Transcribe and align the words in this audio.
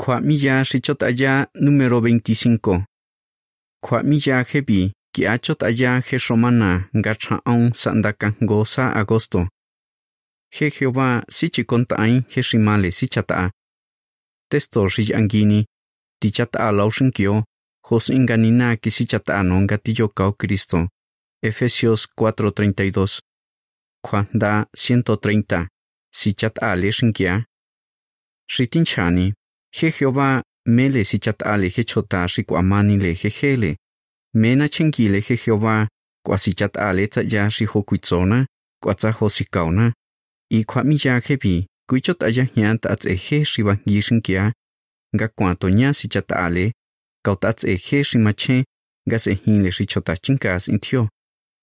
Cuamilla 0.00 0.64
xichotaya 0.64 1.50
número 1.54 2.00
25. 2.00 2.84
Cuamilla 3.82 4.44
jebi, 4.44 4.92
quiachotaya 5.12 6.00
jeshomana, 6.00 6.88
gachaon 6.94 7.72
sandaka 7.74 8.30
goza 8.40 8.92
agosto. 8.92 9.48
Je 10.52 10.70
Jehová 10.70 11.24
sichicontain 11.28 12.22
jeshimale 12.28 12.90
sichata. 12.90 13.50
Testo 14.48 14.88
shiyangini, 14.88 15.66
tichata 16.20 16.68
alaushinkio, 16.68 17.44
josinganina 17.82 18.76
kisichata 18.76 19.40
anongatillo 19.40 20.08
cao 20.08 20.32
Cristo. 20.32 20.88
Efesios 21.42 22.08
4:32. 22.16 23.20
Cuanda 24.00 24.66
130. 24.76 25.66
Sichata 26.14 26.70
aleshinkia. 26.72 27.44
Shitinchani. 28.48 29.34
He 29.70 29.90
Jehová 29.90 30.42
mele 30.66 31.04
si 31.04 31.18
chatale 31.18 31.68
he 31.68 31.84
chota 31.84 32.26
shi 32.28 32.44
kwamani 32.44 32.96
le 32.98 33.12
he 33.14 33.28
hele. 33.28 33.76
Mena 34.34 34.68
chengile 34.68 35.20
he 35.20 35.36
Jehová 35.36 35.88
kwa 36.26 36.38
si 36.38 36.54
chatale 36.54 37.06
tsa 37.08 37.22
ya 37.22 37.50
shi 37.50 37.64
ho 37.64 37.82
kuitsona 37.82 38.46
kwa 38.82 38.94
tsa 38.94 39.10
ho 39.12 39.28
si 39.28 39.44
kauna. 39.44 39.92
I 40.50 40.64
kwa 40.64 40.84
mi 40.84 40.96
ya 41.04 41.20
he 41.20 41.36
bi 41.36 41.66
kui 41.88 42.00
chot 42.00 42.22
aya 42.22 42.44
hiant 42.44 42.86
at 42.86 43.04
e 43.06 43.14
he 43.14 43.44
shi 43.44 43.62
wa 43.62 43.74
ngi 43.74 44.20
kia. 44.22 44.52
Nga 45.16 45.28
kwa 45.28 45.54
to 45.54 45.68
nya 45.70 45.92
si 45.94 46.08
chatale 46.08 46.72
kau 47.24 47.36
ta 47.36 47.54
e 47.66 47.76
he 47.76 48.02
shi 48.04 48.18
ma 48.18 48.32
che 48.32 48.64
ga 49.10 49.18
se 49.18 49.34
hin 49.34 49.62
le 49.62 49.70
shi 49.70 49.86
chota 49.86 50.16
chinkas 50.16 50.68
in 50.68 50.78
thio. 50.80 51.08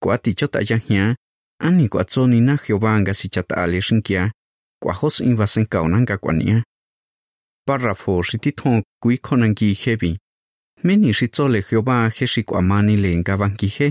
Kwa 0.01 0.17
ti 0.17 0.33
chot 0.33 0.55
aya 0.55 0.77
hiant 0.77 1.17
ani 1.59 1.89
kwa 1.89 2.03
tso 2.03 2.27
na 2.27 2.57
Jehová 2.57 2.99
nga 3.01 3.13
si 3.13 3.29
chatale 3.29 3.81
shin 3.81 4.01
kia. 4.01 4.31
Kwa 4.81 4.93
hos 4.93 5.19
in 5.19 5.35
va 5.35 5.45
kauna 5.69 6.01
nga 6.01 6.17
kwa 6.17 6.33
nia 6.33 6.63
párrafo 7.65 8.23
si 8.23 8.37
ti 8.37 8.51
thon 8.51 8.81
kui 9.01 9.17
konan 9.17 9.53
ki 9.55 9.73
hebi. 9.81 10.11
Meni 10.83 11.13
si 11.13 11.17
xitzole 11.17 11.59
Jehová 11.67 11.97
he 12.15 12.25
si 12.27 12.41
kuamani 12.43 12.95
le 13.03 13.11
ngabanki 13.19 13.67
he. 13.75 13.87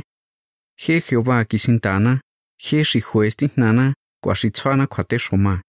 He 0.82 0.94
Jehová 1.06 1.44
ki 1.48 1.58
sintana, 1.58 2.20
he 2.64 2.84
si 2.84 3.00
juez 3.00 3.34
tihnana, 3.36 3.94
kwa 4.22 4.34
si 4.34 4.50
tswana 4.50 4.86
kwa 4.86 5.04
te 5.04 5.18
shoma. 5.18 5.62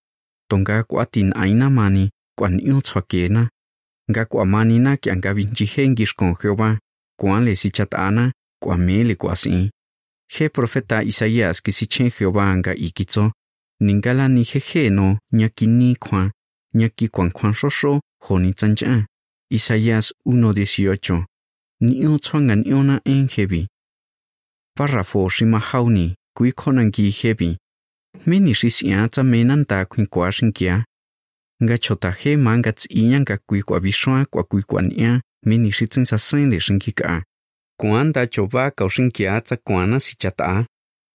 Tonga 0.50 0.84
kwa 0.84 1.06
tin 1.06 1.31
aina 1.36 1.70
mani, 1.70 2.09
kwa 2.38 2.50
niyo 2.50 2.81
tswakena. 2.81 3.50
Nga 4.12 4.25
kwa 4.25 4.45
mani 4.45 4.80
na 4.80 4.97
ki 4.97 5.09
nga 5.16 5.34
vinci 5.34 5.66
he 5.66 5.90
ngishkon 5.90 6.34
Jehová, 6.40 6.78
kwa 7.19 7.40
le 7.40 7.56
si 7.56 7.69
chatana, 7.72 8.31
kwa 8.64 8.78
mele 8.78 9.16
kwa 9.16 9.36
si. 9.36 9.72
He 10.28 10.50
profeta 10.50 11.03
Isaías 11.03 11.62
ki 11.62 11.72
si 11.72 11.86
chen 11.88 12.09
Jehová 12.09 12.52
anga 12.52 12.73
ikitso. 12.75 13.31
Ningala 13.81 14.28
ni 14.28 14.44
jeje 14.44 14.90
no 14.90 15.17
nyakini 15.31 15.95
kwa 15.95 16.31
ñaki 16.76 17.08
cuan 17.09 17.31
cuan 17.31 17.54
shosho 17.54 18.00
joni 18.26 18.54
tsancha. 18.54 19.06
Isaías 19.50 20.14
1.18. 20.26 21.26
Niyo 21.81 22.18
tsuanga 22.20 22.56
iona 22.66 23.02
en 23.06 23.28
hebi. 23.30 23.68
Párrafo 24.78 25.30
shima 25.30 25.59
hauni, 25.59 26.16
kui 26.36 26.52
konangi 26.52 27.09
hebi. 27.12 27.58
Meni 28.26 28.53
shisia 28.53 29.08
tsa 29.09 29.23
menanta 29.23 29.86
kuin 29.86 30.08
kwa 30.08 30.31
shinkia. 30.31 30.84
Nga 31.64 31.78
chota 31.78 32.12
he 32.12 32.38
manga 32.38 32.72
tsinya 32.72 33.20
nga 33.20 33.38
kui 33.38 33.62
kwa 33.64 33.80
bishwa 33.80 34.26
kwa 34.26 34.44
kui 34.44 34.64
kwa 34.64 34.81
nia, 34.81 35.22
meni 35.46 35.72
shitsin 35.72 36.06
sa 36.06 36.18
sen 36.18 36.50
le 36.50 36.59
shinkika. 36.59 37.23
Kuanda 37.80 38.28
choba 38.28 38.72
kau 38.72 38.90
shinkia 38.90 39.42
tsa 39.42 39.58
kuana 39.58 40.00
si 40.00 40.16
chata. 40.16 40.66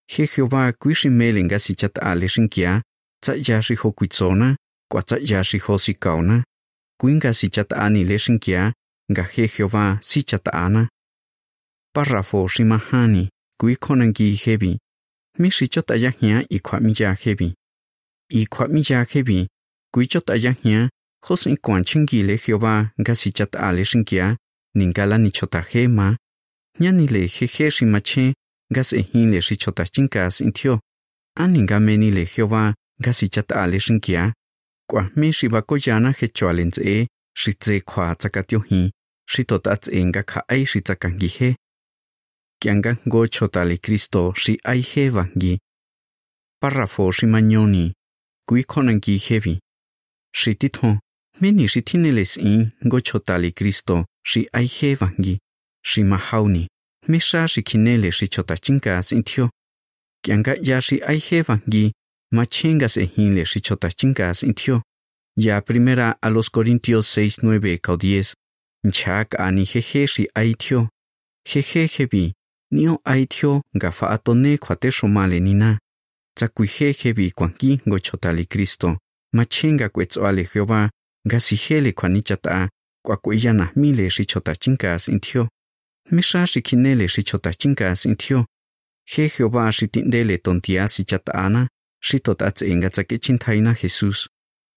He 0.07 0.25
Jehová 0.25 0.73
kui 0.73 0.95
shimele 0.95 1.43
nga 1.43 1.59
si 1.59 1.75
chata 1.75 2.15
le 2.15 2.27
shinkia, 2.27 2.81
tsa 3.23 3.33
ya 3.47 3.61
shi 3.61 3.75
ho 3.75 3.91
kuitsona, 4.91 5.03
kwa 5.03 5.03
tsa 5.03 5.17
ya 5.35 5.43
shi 5.43 5.57
ho 5.57 5.77
si 5.77 5.93
kauna. 5.93 6.43
Kuinga 6.99 7.33
si 7.33 7.49
chatani 7.49 8.03
le 8.03 8.17
shinkia, 8.17 8.73
nga 9.11 9.23
he 9.23 9.47
Jehová 9.47 9.99
si 10.01 10.23
chatana. 10.23 10.89
Párrafo 11.93 12.47
shimahani, 12.47 13.29
kui 13.59 13.75
konangi 13.75 14.35
hebi. 14.35 14.77
Mi 15.39 15.49
shi 15.49 15.67
chota 15.67 15.95
ya 15.95 16.09
hia 16.09 16.45
i 16.49 16.59
kwa 16.59 16.79
sĩ 16.79 17.03
ya 17.03 17.13
hebi. 17.13 17.53
I 18.29 18.45
kwa 18.45 18.67
mi 18.67 18.83
ya 18.89 19.03
hebi, 19.03 19.47
kui 19.93 20.07
chota 20.07 20.35
ya 20.35 20.51
hia, 20.51 20.89
hos 21.25 21.47
i 21.47 21.57
kwan 21.57 21.83
chingi 21.83 22.23
le 22.23 22.37
Jehová 22.37 22.91
nga 22.99 23.15
si 23.15 23.31
chata 23.31 23.71
le 23.71 23.83
shinkia, 23.85 24.37
ningala 24.75 25.17
ni 25.17 25.31
chota 25.31 25.61
sĩ 25.61 25.87
ma. 25.87 26.17
Nyani 26.79 27.07
le 27.07 27.27
he 27.27 27.45
he 27.45 27.71
shimache, 27.71 28.33
nga 28.71 28.83
se 28.83 29.01
hin 29.01 29.31
le 29.31 29.41
shi 29.41 29.57
chota 29.57 29.83
chinkas 29.85 30.41
intio. 30.41 30.79
Aninga 31.37 31.79
meni 31.79 32.11
le 32.11 32.25
Jehová 32.25 32.73
nga 33.01 33.13
si 33.13 33.29
chata 33.29 33.67
le 34.91 34.99
shinkia. 34.99 35.09
Kwa 35.09 35.09
mi 35.15 35.31
shi 35.33 35.47
va 35.47 35.61
koyana 35.61 36.11
he 36.11 36.27
choalen 36.27 36.71
tse, 36.71 36.81
e, 37.01 37.07
shi 37.35 37.53
tse 37.53 37.81
kwa 37.81 38.15
tsakatyo 38.15 38.59
hi, 38.59 38.91
shi 39.27 39.43
tota 39.43 39.77
tse 39.77 40.05
nga 40.05 40.23
ka 40.23 40.43
ai 40.49 40.65
shi 40.65 40.81
tsakangi 40.81 41.27
he. 41.27 41.55
Kianga 42.61 42.95
go 43.07 43.27
chota 43.27 43.65
le 43.65 43.77
Cristo 43.77 44.33
shi 44.35 44.57
ai 44.65 44.81
he 44.81 45.09
vangi. 45.09 45.59
Párrafo 46.61 47.11
shi 47.11 47.25
mañoni, 47.25 47.93
kui 48.47 48.63
konangi 48.63 49.17
hevi. 49.17 49.59
Shi 50.33 50.55
tito, 50.55 50.99
meni 51.41 51.67
shi 51.67 51.81
tineles 51.81 52.37
in 52.37 52.71
go 52.83 52.99
chota 52.99 53.37
le 53.37 53.51
Cristo 53.51 54.05
shi 54.23 54.47
ai 54.53 54.65
he 54.65 54.95
vangi. 54.95 55.39
Shi 55.83 56.03
mahauni, 56.03 56.67
mesha 57.07 57.47
shi 57.47 57.63
kinele 57.63 58.11
shi 58.11 58.27
chota 58.27 58.55
s'in 58.55 58.79
intio. 59.17 59.49
Kianga 60.23 60.55
ya 60.61 60.79
shi 60.79 61.01
ai 61.01 61.17
he 61.17 61.41
vangi, 61.41 61.91
machengas 62.31 62.97
e 62.97 63.05
hinle 63.05 63.45
shi 63.45 63.61
chota 63.61 63.89
chingas 63.89 64.43
intio. 64.43 64.81
Ya 65.37 65.61
primera 65.61 66.17
a 66.21 66.29
los 66.29 66.49
Corintios 66.49 67.07
6, 67.07 67.43
9, 67.43 67.79
cau 67.79 67.97
10. 67.97 68.33
Nchak 68.83 69.39
ani 69.39 69.65
jeje 69.65 70.07
shi 70.07 70.27
aitio. 70.35 70.89
Jeje 71.45 71.87
jebi, 71.87 72.33
nio 72.71 72.99
aitio 73.03 73.61
nga 73.75 73.91
fa 73.91 74.09
atone 74.09 74.57
kwate 74.57 74.91
shomale 74.91 75.39
nina. 75.39 75.79
Tsakui 76.37 76.67
jejebi 76.67 77.31
kwanki 77.31 77.81
go 77.85 77.99
chotali 77.99 78.45
Cristo. 78.45 78.97
Machenga 79.33 79.89
kwetsoale 79.89 80.43
Jehová, 80.43 80.89
nga 81.27 81.39
si 81.39 81.55
hele 81.55 81.91
kwanichata, 81.91 82.69
kwa 83.05 83.17
kweyana 83.17 83.71
mile 83.75 84.09
shi 84.09 84.25
chota 84.25 84.55
chinkas 84.55 85.07
intio. 85.07 85.49
Mesha 86.11 86.47
shi 86.47 86.61
kinele 86.61 87.07
shi 87.07 87.23
chota 87.23 87.53
chinkas 87.53 88.05
intio. 88.05 88.45
Je 89.05 89.27
Jehová 89.27 89.71
shi 89.71 89.87
tindele 89.87 90.37
tontia 90.37 90.87
si 90.87 91.03
chatana, 91.03 91.67
shi 92.03 92.19
totatse 92.19 92.67
inga 92.67 92.89
tsake 92.89 93.17
chintaina 93.17 93.73
Jesús. 93.73 94.27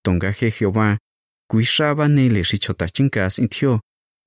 Tonga 0.05 0.31
je 0.33 0.51
Jehová, 0.51 0.99
kuishaba 1.51 2.09
nele 2.09 2.45
shi 2.45 2.59
chota 2.59 2.87
chinkas 2.89 3.39
intio, 3.39 3.81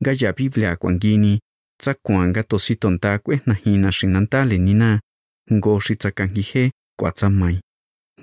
ga 0.03 0.11
ya 0.19 0.33
Biblia 0.33 0.75
kwangini, 0.75 1.39
tsa 1.79 1.93
kwanga 1.93 2.43
tosi 2.43 2.75
tonta 2.75 3.19
kwe 3.19 3.41
na 3.45 3.53
hina 3.53 3.91
shinantale 3.91 4.57
nina, 4.57 4.99
ngo 5.53 5.79
shi 5.79 5.95
tsakangi 5.95 6.41
he 6.41 6.71
kwa 6.99 7.11
tsamai. 7.11 7.59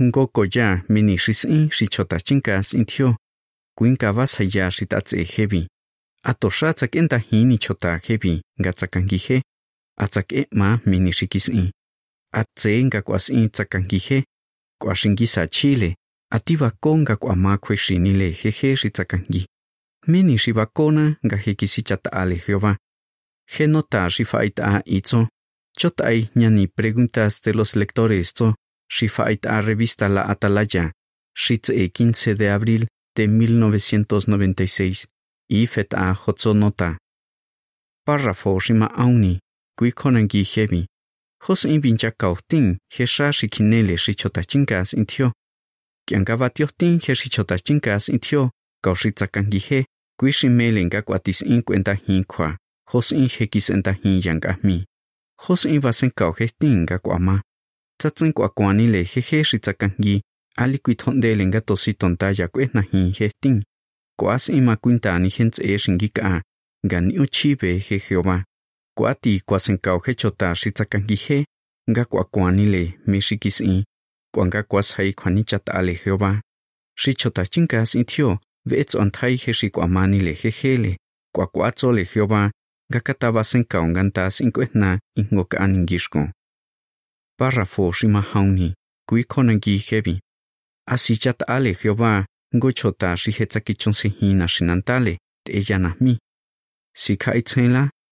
Ngo 0.03 0.27
koya 0.27 0.83
mini 0.89 1.19
shisin 1.19 1.71
shi 1.71 1.87
chota 1.87 2.21
chinkas 2.21 2.75
intio, 2.75 3.17
kuinka 3.79 4.12
vasa 4.12 4.45
ya 4.55 4.71
shi 4.71 4.87
tatse 4.87 5.23
hebi. 5.25 5.69
Atosha 6.25 6.73
tsakenta 6.75 7.19
hini 7.19 7.59
chota 7.59 8.01
hebi 8.06 8.43
ga 8.59 8.73
tsakangi 8.73 9.17
he, 9.17 9.43
atsake 9.99 10.47
ma 10.53 10.79
mini 10.87 11.12
shikisin. 11.12 11.71
Atse 12.33 12.83
nga 12.85 13.03
kwasin 13.03 13.51
tsakangi 14.81 14.83
he, 14.83 14.87
kwa 14.87 14.95
shingisa 14.95 15.47
chile, 15.47 15.97
ativa 16.31 16.71
konga 16.71 17.17
kwa 17.17 17.37
makwe 17.37 17.77
shinile 17.77 18.31
jeje 18.31 18.77
shitsakangi. 18.77 19.47
Mini 20.07 20.39
shibakona 20.39 21.17
nga 21.27 21.37
hekisi 21.37 21.83
chataale 21.83 22.37
Jehová. 22.37 22.77
Genota 23.59 24.11
shifaita 24.11 24.83
itzo. 24.85 25.29
Chotai 25.77 26.29
ñani 26.37 26.67
preguntas 26.69 27.41
de 27.43 27.53
los 27.53 27.75
lectores 27.77 28.33
to. 28.35 28.55
Shifaita 28.91 29.61
revista 29.61 30.09
La 30.09 30.23
Atalaya. 30.23 30.93
Shitze 31.37 31.89
15 31.89 32.35
de 32.35 32.51
abril 32.51 32.87
de 33.17 33.27
1996. 33.27 35.06
Ifet 35.51 35.94
a 35.94 36.12
Hotzonota. 36.15 36.99
Párrafo 38.06 38.61
shima 38.61 38.87
auni. 38.87 39.38
Kui 39.79 39.93
konangi 39.93 40.43
hebi. 40.44 40.87
Jos 41.49 41.64
in 41.64 41.81
bincha 41.81 42.11
kautin, 42.11 42.79
jesha 42.99 43.32
shikinele 43.32 43.96
shichotachinkas 43.96 44.94
intio. 44.94 45.32
Kianga 46.06 46.50
tin 46.79 47.00
he 47.06 47.14
shichotachinkas 47.14 48.08
intio, 48.08 48.50
kaushitsakangi 48.82 49.58
he, 49.70 49.85
kuishi 50.19 50.49
melen 50.49 50.88
guatis 50.88 51.43
in 51.43 51.62
cuenta 51.62 51.94
hinkwa, 51.94 52.56
jos 52.93 53.12
in 53.12 53.29
hekis 53.29 53.70
enta 53.70 53.93
hin 53.93 54.23
yanga 54.25 54.56
mi. 54.62 54.85
Jos 55.49 55.64
in 55.67 55.82
vasen 55.82 56.11
kauhetin 56.17 56.87
gakwama. 56.87 57.43
Tsatsin 57.99 58.32
kwakwani 58.32 58.87
le 58.87 59.05
jeje 59.05 59.44
shitsakangi, 59.44 60.23
ali 60.56 60.79
kuitonde 60.79 61.35
lenga 61.35 61.61
tositonta 61.61 62.32
yakwetna 62.38 62.82
hin 62.93 63.12
hetin. 63.19 63.62
Kwas 64.19 64.49
ima 64.49 64.76
kuintani 64.76 65.29
hens 65.29 65.58
e 65.58 65.79
shingika, 65.79 66.43
gan 66.87 67.11
he 67.11 67.99
Jehová. 67.99 68.44
Kuati 68.96 69.41
kwasen 69.46 69.79
kauhe 69.79 70.14
chota 70.14 70.55
shitsakangi 70.55 71.14
he, 71.14 71.44
nga 71.91 72.05
kwakwani 72.05 72.67
le 72.67 72.99
meshikis 73.06 73.61
in. 73.61 73.85
Kwanga 74.35 74.62
kwas 74.62 74.94
hai 74.96 75.12
kwani 75.12 75.44
chatale 75.44 75.94
Jehová. 75.94 76.41
Shi 76.99 77.14
chota 77.14 77.46
chinkas 77.46 77.94
intio, 77.94 78.38
vẽ 78.69 78.85
chọn 78.91 79.11
thay 79.17 79.37
he 79.43 79.52
si 79.52 79.69
quả 79.75 79.87
mani 79.94 80.19
le 80.26 80.32
he 80.41 80.50
he 80.58 80.76
le 80.76 80.93
quả 81.35 81.46
quả 81.52 81.70
cho 81.79 81.93
le 81.93 82.05
Jehová 82.05 82.50
ga 82.93 83.00
kataba 83.06 83.43
sen 83.44 83.64
kaun 83.64 83.93
ganta 83.96 84.31
sin 84.31 84.52
kwetna 84.52 84.99
ingo 85.20 85.44
ka 85.44 85.56
aningishko 85.64 86.23
párrafo 87.38 87.93
shima 87.93 88.20
hauni 88.20 88.69
kui 89.08 89.25
konangi 89.25 89.75
hebi 89.88 90.14
asi 90.87 91.17
chat 91.23 91.38
ale 91.55 91.73
Jehová 91.81 92.12
ngo 92.56 92.69
chota 92.73 93.17
shi 93.17 93.31
he 93.37 93.46
tsaki 93.46 93.75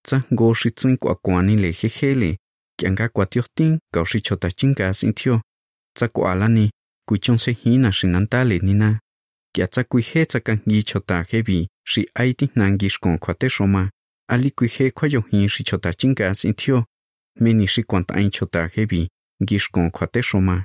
chonse 0.05 0.19
hina 0.19 0.55
shinantale 0.55 0.55
te 0.55 0.55
shi 0.55 0.71
tsin 0.71 0.97
kwa 0.97 1.15
kwani 1.15 1.57
le 1.57 1.73
jejele 1.73 1.89
he 1.89 2.15
le 2.15 2.37
kyanga 2.79 3.09
kwa 3.09 3.27
tiohtin 3.27 3.79
shi 4.05 4.21
chota 4.21 4.51
chinga 4.51 4.95
sin 4.95 5.13
thio 5.13 5.41
tsa 5.97 6.09
kwa 6.09 6.35
lani 6.35 6.71
kui 7.09 7.19
chonse 7.19 7.53
hina 7.53 7.93
shinantale 7.93 8.59
nina. 8.59 9.01
Kya 9.55 9.67
tsa 9.67 9.85
kui 9.85 10.03
he 10.03 10.25
tsa 10.25 10.41
kangi 10.41 10.83
chota 10.83 11.23
hebi 11.31 11.69
shi 11.85 12.07
ai 12.15 12.35
ti 12.35 12.49
nangishko 12.57 13.19
kwa 13.19 13.35
te 13.35 13.49
shoma 13.49 13.91
ali 14.29 14.51
kui 14.51 14.69
he 14.69 14.91
kwa 14.91 15.09
yo 15.09 15.21
hin 15.21 15.49
shi 15.49 15.65
chota 15.65 15.93
chinga 15.93 16.35
sin 16.35 16.55
thio 16.55 16.85
meni 17.41 17.67
shi 17.67 17.83
kwanta 17.83 18.15
ain 18.15 18.31
chota 18.31 18.67
hebi 18.67 19.09
gishkon 19.45 19.91
kwa 19.91 20.07
te 20.07 20.23
shoma 20.23 20.65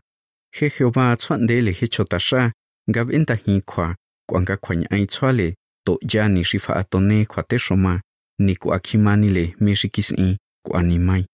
he 0.52 0.70
Jehová 0.70 1.18
chwande 1.18 1.62
le 1.62 1.72
he 1.72 1.88
chota 1.88 2.20
sha 2.20 2.52
gab 2.88 3.12
enta 3.12 3.36
hi 3.36 3.62
kwa 3.62 3.96
kwanga 4.30 4.58
kwanya 4.58 4.88
ai 4.92 5.06
chwale 5.06 5.56
to 5.86 6.00
ya 6.14 6.28
ni 8.40 8.54
shi 8.54 8.60
ku 8.60 8.74
akimani 8.74 9.30
le 9.30 9.44
mexikis 9.60 10.12
in 10.12 10.16
kisin 10.16 10.38
ku 10.66 10.78
animai. 10.78 11.26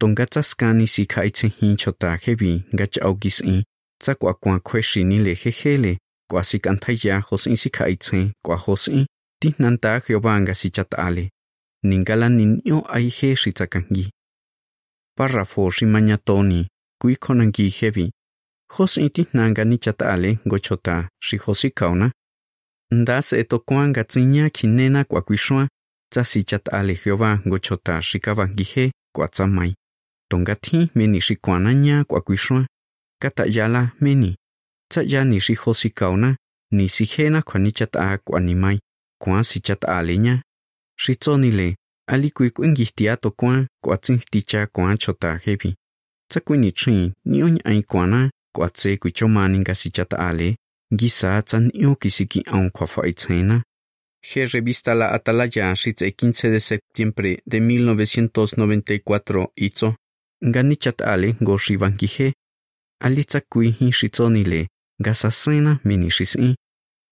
Tonga 0.00 0.26
tsaskani 0.26 0.86
si 0.86 1.06
kaitse 1.06 1.48
hin 1.48 1.76
chota 1.76 2.16
hebi 2.16 2.64
ga 2.78 2.86
cha 2.86 3.00
au 3.04 3.16
kisin 3.16 3.62
tsa 4.02 4.14
kwa 4.14 4.34
kwa 4.34 4.60
khwe 4.60 5.04
ni 5.04 5.18
le 5.18 5.34
he 5.34 5.50
he 5.50 5.76
le 5.76 5.98
kwa 6.30 6.42
si 6.44 6.58
kan 6.58 6.78
thai 6.78 6.96
ya 7.02 7.20
hosin 7.20 7.56
si 7.56 7.70
khai 7.70 7.96
che 7.96 8.32
kwa 8.44 8.56
hosin 8.56 9.06
ti 9.40 9.54
nan 9.58 9.78
ta 9.78 10.00
Jehová 10.00 10.40
nga 10.40 10.54
si 10.54 10.70
chat 10.70 10.94
ale. 10.98 11.30
Ningala 11.84 12.28
nin 12.28 12.60
yo 12.64 12.78
ai 12.88 13.08
he 13.08 13.34
shi 13.36 13.52
tsakangi. 13.52 14.10
Párrafo 15.16 15.70
si 15.70 15.84
mañatoni 15.86 16.66
kui 17.00 17.16
konangi 17.16 17.68
hebi 17.68 18.10
hosi 18.74 19.10
ti 19.10 19.22
nanga 19.32 19.64
ni 19.64 19.78
chatale 19.78 20.38
go 20.46 20.58
chota 20.58 21.08
shi 21.20 21.36
hosi 21.36 21.70
kauna. 21.70 22.10
Nda 22.92 23.22
se 23.22 23.44
to 23.44 23.58
kwanga 23.58 24.04
tsinya 24.04 24.50
kinena 24.50 25.04
kwa 25.04 25.22
kwishwa 26.12 26.24
tsa 26.24 26.24
si 26.24 26.42
chatale 26.44 26.94
Jehová 26.94 27.40
go 27.44 27.58
chota 27.58 28.02
shi 28.02 28.18
kavangi 28.20 28.92
kwa 29.14 29.28
tsamai. 29.28 29.74
Tonga 30.30 30.54
thi 30.54 30.90
meni 30.94 31.20
shi 31.20 31.36
kwana 31.36 31.74
nya 31.74 32.04
kwa 32.04 32.20
kwishwa. 32.20 32.66
Kata 33.20 33.44
yala 33.46 33.90
meni. 34.00 34.36
Tsa 34.90 35.02
ya 35.02 35.24
ni 35.24 35.40
shi 35.40 35.54
hosi 35.54 35.90
kauna 35.90 36.36
ni 36.72 36.88
si 36.88 37.04
hena 37.04 37.42
kwa 37.42 37.60
ni 37.60 37.72
chata 37.72 38.18
kwa 38.24 38.40
ni 38.40 38.54
mai. 38.54 38.80
Kwa 39.20 39.44
si 39.44 39.60
chatale 39.60 40.18
nya. 40.18 40.42
Shi 40.98 41.14
tsoni 41.16 41.50
le, 41.50 41.76
ali 42.08 42.30
kui 42.30 42.50
kuingihtia 42.50 43.16
to 43.16 43.30
kwa 43.30 43.66
kwa 43.84 43.96
tsin 43.96 44.18
ticha 44.18 44.66
kwa 44.66 44.96
chota 44.96 45.36
hebi 45.36 45.74
tsa 46.30 46.40
kui 46.40 46.58
ni 46.58 46.72
chin 46.72 47.12
ni 47.24 47.42
on 47.42 47.60
ai 47.64 47.82
kwa 47.82 48.06
na 48.06 48.30
kwa 48.54 48.70
tse 48.70 48.96
kui 48.96 49.12
choma 54.34 54.46
ninga 54.46 54.72
si 54.72 54.72
chata 54.72 54.92
ale 54.92 54.92
gisa 54.92 54.92
tsan 54.92 54.92
yo 54.92 54.92
kisiki 54.92 54.92
aun 54.92 54.92
kwa 54.92 54.92
fa 54.92 54.92
itzena 54.92 54.92
He 54.92 54.92
revista 54.92 54.94
La 54.94 55.08
Atalaya 55.12 55.74
shitze 55.74 56.10
15 56.10 56.50
de 56.50 56.60
septiembre 56.60 57.42
de 57.46 57.60
1994 57.60 59.46
itzo 59.56 59.94
ngani 60.44 60.76
chat 60.76 61.02
ale 61.02 61.32
go 61.40 61.58
shivankihe 61.58 62.32
ali 63.00 63.24
tsa 63.24 63.40
kui 63.40 63.70
hi 63.70 63.92
shitsoni 63.92 64.44
le. 64.44 64.66
Gasa 64.98 65.30
sena, 65.30 65.78
mini 65.84 66.10
shisi 66.10 66.54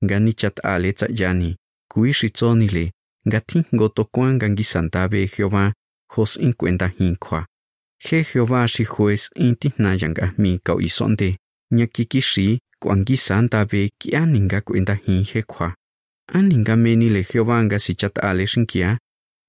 ngani 0.05 0.33
chat 0.33 0.61
ale 0.65 0.93
tsa 0.93 1.07
yani. 1.11 1.57
Kui 1.89 2.13
shitsoni 2.13 2.69
le. 2.69 2.91
Gati 3.27 3.63
goto 3.73 4.05
kwan 4.05 4.39
gangi 4.39 4.65
santabe 4.65 5.27
Jehová 5.27 5.73
hos 6.17 6.37
in 6.37 6.53
cuenta 6.53 6.91
hinkwa 6.99 7.47
he 7.99 8.23
Jehová 8.23 8.69
shi 8.69 8.85
juez 8.85 9.31
inti 9.35 9.73
na 9.79 9.95
yanga 9.95 10.33
mi 10.39 10.59
kau 10.59 10.81
isonde. 10.81 11.37
Nyakiki 11.71 12.21
shi 12.21 12.59
kwangi 12.81 13.17
santabe 13.17 13.89
ki 13.99 14.17
aninga 14.17 14.61
cuenta 14.61 14.95
hin 14.95 15.25
he 15.25 15.43
kwa 15.43 15.75
aninga 16.29 16.77
meni 16.77 17.09
le 17.09 17.23
Jehová 17.23 17.65
nga 17.65 17.79
si 17.79 17.95
chat 17.95 18.19
ale 18.19 18.47
shinkia 18.47 18.99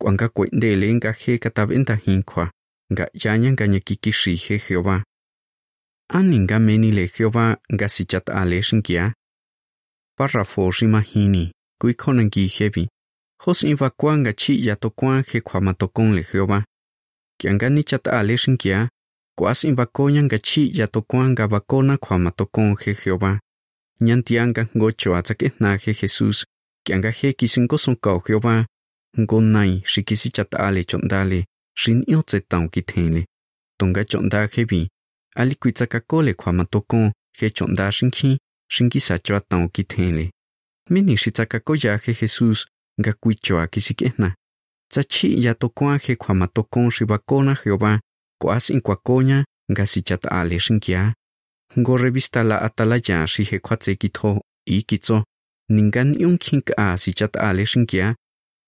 kwanga 0.02 0.30
kwende 0.30 0.76
le 0.76 0.94
nga 0.94 1.12
he 1.12 1.38
katabenta 1.38 1.96
hinkwa 1.96 2.52
nga 2.94 3.10
yanya 3.14 3.52
nga 3.52 3.68
nyakiki 3.68 4.12
shi 4.12 4.36
he 4.36 4.58
Jehová 4.58 5.04
aninga 6.10 6.60
meni 6.60 6.92
le 6.92 7.08
Jehová 7.08 7.58
nga 7.74 7.88
si 7.88 8.06
chat 8.06 8.30
ale 8.30 8.62
shinkia 8.62 9.14
párrafo 10.18 10.72
shimahini 10.72 11.52
kuikonangi 11.82 12.48
hebi 12.48 12.88
Jos 13.44 13.64
invakua 13.64 14.18
nga 14.18 14.34
chi 14.34 14.68
ya 14.68 14.76
tokua 14.76 15.24
he 15.30 15.42
kwamatokon 15.42 16.16
le 16.16 16.24
Jehová. 16.24 16.64
Kianga 17.40 17.70
ni 17.70 17.84
chata 17.84 18.12
ale 18.20 18.38
shinkia, 18.38 18.90
kuas 19.38 19.64
invakonya 19.64 20.24
nga 20.24 20.38
chi 20.38 20.72
ya 20.80 20.88
tokua 20.88 21.30
nga 21.30 21.48
vakona 21.48 21.98
kwamatokon 21.98 22.76
he 22.82 22.94
Jehová. 22.94 23.40
Nyantianga 24.02 24.68
ngocho 24.78 25.16
atzakehna 25.16 25.78
he 25.78 25.92
Jesús, 25.94 26.46
kianga 26.86 27.12
he 27.12 27.34
kisinko 27.34 27.78
sonkao 27.78 28.20
Jehová. 28.28 28.66
Ngo 29.20 29.42
nai 29.42 29.82
shikisi 29.86 30.30
chata 30.30 30.58
ale 30.60 30.84
chondale, 30.84 31.46
shin 31.78 32.04
io 32.08 32.22
tsetao 32.22 32.68
kithenle. 32.70 33.26
Tonga 33.80 34.04
chonda 34.04 34.48
hebi, 34.48 34.88
ali 35.36 35.56
kuitzakakole 35.56 36.34
kwamatokon 36.34 37.12
he 37.40 37.50
chonda 37.50 37.92
shinki, 37.92 38.38
shinki 38.72 39.00
sacho 39.00 39.36
atao 39.36 39.68
kithenle. 39.68 40.32
Mini 40.90 41.18
shitsakakoya 41.18 41.98
he 41.98 42.14
Jesús, 42.14 42.68
nga 43.00 43.14
kuichoa 43.14 43.68
kisikehna. 43.68 44.36
Tsa 44.92 45.04
chi 45.04 45.44
ya 45.46 45.54
tokoa 45.54 45.98
he 45.98 46.16
kwama 46.16 46.48
tokon 46.48 46.92
shibakona 46.92 47.56
Jehová, 47.66 48.00
koas 48.42 48.70
in 48.70 48.82
kwakonya 48.82 49.46
nga 49.72 49.86
si 49.86 50.02
chata 50.02 50.32
ale 50.32 50.60
shinkia. 50.60 51.14
Ngo 51.80 51.98
revista 51.98 52.44
la 52.44 52.62
atalaya 52.62 53.28
shi 53.28 53.44
he 53.44 53.60
kwatse 53.60 53.96
kitho 53.96 54.42
i 54.66 54.82
kitso, 55.68 55.74
ningan 55.74 56.14
yung 56.20 56.38
kink 56.38 56.72
a 56.78 56.98
si 56.98 57.14
chata 57.14 57.40
ale 57.42 57.66
shinkia, 57.66 58.16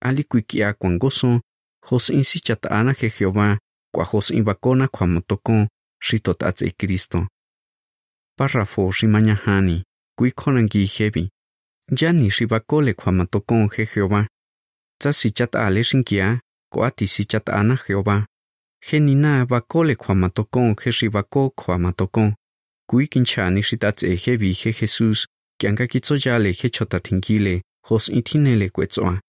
ali 0.01 0.23
kuikia 0.23 0.73
kwangoso, 0.73 1.41
hos 1.85 2.09
in 2.09 2.23
si 2.23 2.39
chata 2.39 2.83
na 2.83 2.93
he 2.93 3.09
Jehová, 3.09 3.57
kwa 3.93 4.05
hos 4.05 4.31
in 4.31 4.43
bakona 4.43 4.87
kwama 4.87 5.21
tokon, 5.21 5.67
shitot 6.01 6.43
atse 6.43 6.71
Kristo. 6.77 7.27
Párrafo 8.37 8.91
shimanyahani, 8.91 9.83
kuikonangi 10.17 10.85
hebi. 10.85 11.29
Yani 12.01 12.29
shibakole 12.31 12.93
kwamatokon 12.93 13.69
he 13.69 13.85
Jehová. 13.85 14.27
Tsa 14.99 15.13
si 15.13 15.31
chata 15.31 15.65
ale 15.65 15.83
shinkia, 15.83 16.39
koati 16.71 17.07
si 17.07 17.25
chata 17.25 17.53
ana 17.53 17.75
Jehová. 17.75 18.25
He 18.81 18.99
nina 18.99 19.45
bakole 19.45 19.95
kwamatokon 19.95 20.75
he 20.83 20.91
shibako 20.91 21.49
kwamatokon. 21.49 22.35
Kui 22.89 23.07
kinchani 23.07 23.63
shitatse 23.63 24.15
hebi 24.15 24.53
he 24.53 24.71
Jesús, 24.71 25.27
kianga 25.59 25.87
kitso 25.87 26.15
yale 26.25 26.51
he 26.51 26.69
chota 26.69 26.99
tingile, 26.99 27.61
hos 27.87 28.09
itinele 28.09 28.69
kwetsoa. 28.69 29.19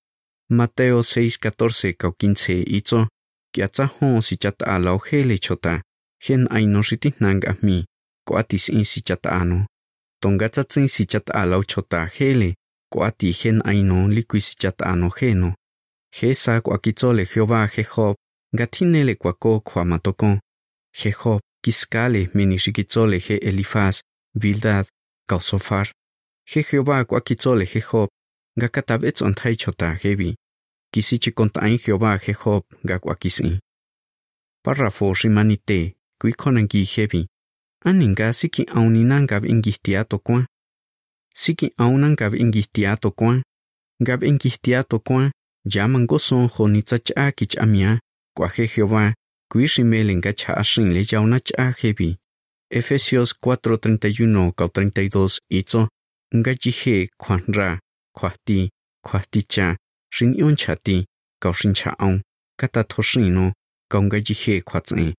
Mateo 0.50 0.98
6:14 1.00 1.94
kau 1.94 2.10
15 2.10 2.64
itzo, 2.66 3.06
kiatsa 3.54 3.84
hon 3.86 4.20
si 4.22 4.36
chata 4.36 4.66
ala 4.66 4.92
ojele 4.92 5.38
chota, 5.38 5.82
hen 6.26 6.46
aino 6.50 6.82
shitihnanga 6.82 7.54
mi, 7.62 7.84
koati 8.26 8.72
in 8.72 8.84
si 8.84 9.00
chata 9.00 9.30
ano. 9.30 9.66
tonga 10.20 10.48
tsatsin 10.48 10.88
si 10.88 11.06
chat 11.06 11.30
alau 11.30 11.62
chota 11.64 12.06
hele, 12.18 12.54
koati 12.92 13.32
hen 13.32 13.62
aino 13.64 14.08
likui 14.08 14.40
si 14.40 14.54
chata 14.56 14.84
ano 14.86 15.08
heno. 15.20 15.54
He 16.10 16.34
sa 16.34 16.60
kwakitsole 16.60 17.24
Jehová 17.24 17.66
he 17.66 17.82
Job, 17.82 18.16
gatinele 18.52 19.14
kwako 19.14 19.60
kwamatokon. 19.60 20.40
He 20.92 21.10
Job, 21.10 21.40
kiskale 21.64 22.30
mini 22.34 22.58
shikitsole 22.58 23.18
he 23.18 23.36
Elifaz, 23.36 24.00
Bildad, 24.34 24.86
Kausofar. 25.28 25.92
He 26.50 26.62
Jehová 26.62 27.04
kwakitsole 27.04 27.64
he 27.64 27.80
Job, 27.80 28.08
gakatabetz 28.60 29.22
ontai 29.22 29.56
chota 29.56 29.94
hebi. 30.02 30.34
Kisichi 30.92 31.30
kontain 31.32 31.78
Jehová 31.78 32.18
he 32.18 32.32
Job, 32.32 32.64
gakwakisi. 32.84 33.60
Párrafo 34.64 35.12
rimanite, 35.12 35.96
kuikonangi 36.20 36.84
hebi. 36.84 37.28
aninga 37.84 38.32
siki 38.32 38.64
aunina 38.64 39.22
ngab 39.22 39.44
ingihtia 39.44 40.04
tokwa. 40.04 40.46
Siki 41.34 41.72
aunan 41.76 42.12
ngab 42.12 42.34
ingihtia 42.34 42.96
tokwa. 42.96 43.42
Ngab 44.02 44.22
ingihtia 44.24 44.82
tokwa, 44.84 45.32
yaman 45.74 46.06
goson 46.06 46.48
honitza 46.48 46.98
cha 46.98 47.32
kich 47.32 47.58
amia, 47.58 48.00
kwa 48.36 48.48
he 48.48 48.66
Jehová, 48.66 49.14
kuishimele 49.50 50.16
nga 50.16 50.32
cha 50.32 50.56
ashin 50.56 50.92
le 50.92 51.04
yauna 51.12 51.40
cha 51.40 51.70
hebi. 51.78 52.16
Efesios 52.70 53.34
4:31 53.42 54.52
kau 54.52 54.68
32 54.68 55.38
itzo, 55.50 55.88
nga 56.36 56.52
jihe 56.54 57.08
khwa 57.20 57.36
ra, 57.56 57.78
khwa 58.16 58.30
ti, 58.46 58.70
khwa 59.06 59.20
ti 59.30 59.42
cha, 59.42 59.76
shin 60.14 60.34
yon 60.40 60.56
cha 60.56 60.74
ti, 60.76 61.06
kao 61.42 61.52
shin 61.52 61.74
cha 61.74 61.90
aun, 61.98 62.22
kata 62.60 62.84
no 63.36 63.52
kao 63.90 64.02
nga 64.02 64.18
jihe 64.26 64.54
khwa 64.68 64.80
tsin. 64.80 65.14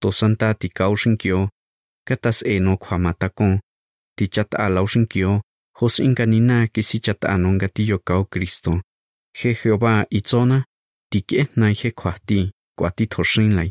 To 0.00 0.12
santa 0.12 0.54
ti 0.54 0.68
kao 0.68 0.96
shin 0.96 1.16
kyo, 1.16 1.48
katas 2.08 2.38
se 2.38 2.60
no 2.60 2.76
kwa 2.76 2.98
matakon, 2.98 3.60
ti 4.16 4.24
chat 4.28 4.54
a 4.54 4.68
lau 4.68 4.86
he 4.86 5.06
Jos 5.80 6.00
i 6.00 6.14
zona 6.14 7.58
gatillo 7.58 7.98
cao 7.98 8.24
na 11.56 11.66
he 11.80 11.90
khwa 11.90 12.12
ti 12.26 12.50
tikietna 12.76 12.90
ti 12.96 13.06
tho 13.06 13.22
shin 13.22 13.56
lai 13.56 13.70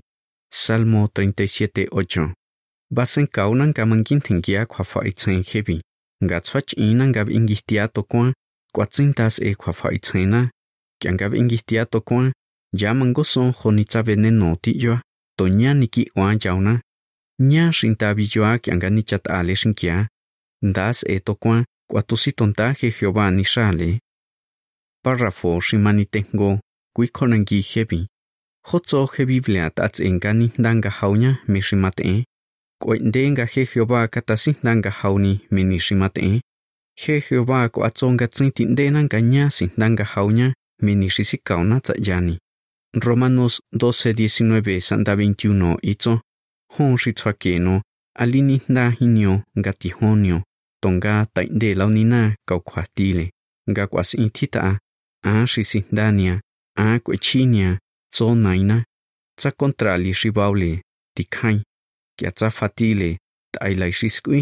Salmo 0.51 1.08
37:8. 1.08 2.34
Basen 2.91 3.27
kaunan 3.27 3.74
kamankin 3.74 4.22
tengia 4.22 4.65
kwafa 4.65 5.00
itzen 5.05 5.43
hebi. 5.43 5.79
Nga 6.23 6.41
tswach 6.41 6.73
inan 6.77 7.11
gab 7.11 7.29
ingihtia 7.29 7.88
tokwa, 7.88 8.33
kwatsintas 8.73 9.39
e 9.39 9.55
kwafa 9.55 9.91
itzena. 9.91 10.51
Kian 10.99 11.17
gab 11.17 11.33
ingihtia 11.33 11.88
ya 11.91 12.33
yaman 12.73 13.13
goson 13.13 13.53
jonitza 13.63 14.03
veneno 14.03 14.55
tiyoa, 14.55 15.01
tonya 15.38 15.73
niki 15.73 16.11
oa 16.15 16.35
yauna. 16.43 16.81
Nya 17.39 17.71
shintabi 17.73 18.29
yoa 18.35 18.59
kian 18.59 18.79
ganichat 18.79 19.29
ale 19.29 19.55
shinkia. 19.55 20.07
Ndas 20.61 21.03
e 21.07 21.19
tokwa, 21.19 21.65
kwatusitontaje 21.89 22.91
Jehová 22.91 23.31
nishale. 23.31 23.99
Párrafo 25.03 25.59
shimanitengo, 25.61 26.59
kuikonangi 26.95 27.61
hebi. 27.61 28.07
Jotso 28.71 29.05
he 29.05 29.25
Biblia 29.25 29.69
tats 29.69 29.99
enga 29.99 30.33
ni 30.33 30.51
danga 30.57 30.89
haunya 30.89 31.39
mi 32.88 32.98
shimate. 33.12 33.45
He 33.45 33.65
Jehová 33.65 34.07
katasi 34.07 34.55
danga 34.63 34.89
hauni 34.89 35.41
mi 35.51 35.79
shimate. 35.79 36.41
He 36.95 37.19
Jehová 37.21 37.69
ko 37.69 37.83
atsonga 37.83 38.27
tsinti 38.27 38.65
ndena 38.65 39.03
nya 39.21 39.50
sin 39.50 39.69
danga 39.77 40.03
haunya 40.03 40.53
mi 40.81 40.95
ni 40.95 41.09
shisikauna 41.09 41.81
tsayani. 41.81 42.39
Romanos 42.93 43.62
12:19 43.74 44.79
Santa 44.79 45.15
21 45.15 45.77
itzo. 45.81 46.21
Hon 46.77 46.98
shitswakeno 46.98 47.81
alini 48.15 48.62
nda 48.69 48.89
hinyo 48.89 49.43
ngatihonio. 49.57 50.43
Tonga 50.81 51.27
tainde 51.33 51.74
launina 51.74 52.36
kaukwatile. 52.48 53.31
Nga 53.69 53.88
kwas 53.88 54.15
a 55.24 55.45
shisindania, 55.48 56.41
a 56.75 57.00
kwechinia 57.00 57.79
tso 58.12 58.36
naina 58.36 58.86
tsa 59.38 59.51
kontrali 59.51 60.13
shibaule 60.13 60.81
tikhain 61.15 61.63
kia 62.19 62.31
tsa 62.31 62.49
fatile 62.57 63.09
tai 63.53 63.73
lai 63.81 63.91
shiskui 63.99 64.41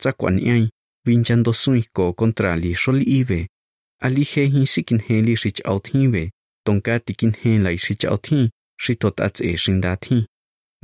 tsa 0.00 0.10
kwan 0.12 0.36
kwaniai 0.36 0.64
vinchando 1.06 1.52
sui 1.62 1.82
ko 1.96 2.04
kontrali 2.18 2.70
sholi 2.82 3.04
ibe 3.18 3.40
ali 4.06 4.22
he 4.30 4.42
hin 4.52 4.66
sikin 4.72 5.00
he 5.06 5.14
heli 5.14 5.34
shich 5.42 5.60
authibe 5.70 6.22
tonka 6.64 6.94
tikin 7.06 7.32
he 7.40 7.52
lai 7.64 7.78
shich 7.84 8.04
authi 8.12 8.40
shitot 8.82 9.16
ats 9.26 9.40
e 9.40 9.56
shindathi 9.62 10.18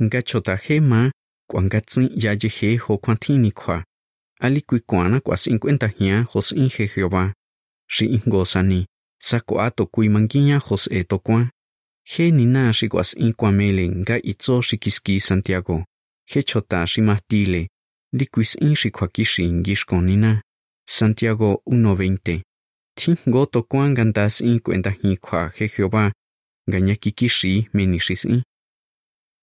nga 0.03 0.19
chota 0.21 0.55
he 0.55 0.79
ma 0.79 1.01
kwanga 1.49 1.81
tsin 1.81 2.09
ya 2.23 2.35
je 2.35 2.47
he 2.47 2.75
ho 2.77 2.97
kwanthini 2.97 3.51
kwa. 3.51 3.83
Ali 4.39 4.61
kui 4.61 4.79
kwana 4.79 5.19
kwa 5.19 5.35
50 5.35 5.87
hia 5.87 6.21
hos 6.21 6.51
in 6.51 6.69
he 6.69 6.87
jehova 6.87 7.33
shi 7.87 8.05
ingosani 8.05 8.85
sako 9.21 9.61
ato 9.61 9.85
kui 9.85 10.09
manginya 10.09 10.57
hos 10.59 10.87
e 10.91 11.03
to 11.03 11.19
kwa. 11.19 11.49
He 12.07 12.31
shi 12.73 12.87
kwas 12.89 13.13
in 13.13 13.33
kwamele 13.33 13.89
nga 13.89 14.21
itzo 14.21 14.61
shikiski 14.61 15.19
Santiago 15.19 15.85
he 16.25 16.43
chota 16.43 16.87
shimahtile 16.87 17.67
liquis 18.13 18.55
in 18.55 18.75
shikwakishi 18.75 19.51
ngishkonina 19.51 20.41
Santiago 20.87 21.61
1:20 21.67 22.41
Thi 22.97 23.15
go 23.27 23.45
to 23.45 23.63
kwa 23.63 23.89
gandas 23.89 24.41
in 24.41 24.59
cuenta 24.59 24.89
hi 24.89 25.17
kwa 25.17 25.49
he 25.49 25.67
Jehová 25.67 26.11
ganyakikishi 26.69 27.69
menishis 27.73 28.25
in. 28.25 28.43